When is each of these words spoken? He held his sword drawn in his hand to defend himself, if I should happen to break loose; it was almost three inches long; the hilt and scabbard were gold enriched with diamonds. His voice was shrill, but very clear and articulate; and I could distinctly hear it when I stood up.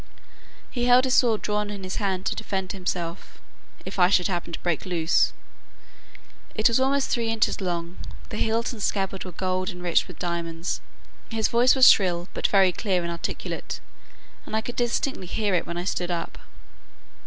He 0.71 0.85
held 0.87 1.03
his 1.03 1.13
sword 1.13 1.43
drawn 1.43 1.69
in 1.69 1.83
his 1.83 1.97
hand 1.97 2.25
to 2.25 2.33
defend 2.35 2.71
himself, 2.71 3.39
if 3.85 3.99
I 3.99 4.09
should 4.09 4.29
happen 4.29 4.51
to 4.51 4.59
break 4.61 4.83
loose; 4.83 5.31
it 6.55 6.67
was 6.67 6.79
almost 6.79 7.09
three 7.11 7.29
inches 7.29 7.61
long; 7.61 7.99
the 8.29 8.37
hilt 8.37 8.73
and 8.73 8.81
scabbard 8.81 9.25
were 9.25 9.31
gold 9.31 9.69
enriched 9.69 10.07
with 10.07 10.17
diamonds. 10.17 10.81
His 11.29 11.49
voice 11.49 11.75
was 11.75 11.87
shrill, 11.87 12.29
but 12.33 12.47
very 12.47 12.71
clear 12.71 13.03
and 13.03 13.11
articulate; 13.11 13.79
and 14.47 14.55
I 14.55 14.61
could 14.61 14.75
distinctly 14.75 15.27
hear 15.27 15.53
it 15.53 15.67
when 15.67 15.77
I 15.77 15.83
stood 15.83 16.09
up. 16.09 16.39